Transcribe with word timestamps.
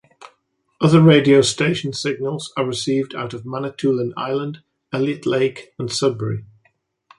Other 0.81 0.99
radio 0.99 1.43
station 1.43 1.93
signals 1.93 2.51
are 2.57 2.65
received 2.65 3.13
out 3.13 3.35
of 3.35 3.45
Manitoulin 3.45 4.15
Island, 4.17 4.63
Elliot 4.91 5.27
Lake 5.27 5.73
and 5.77 5.91
Sudbury. 5.91 6.43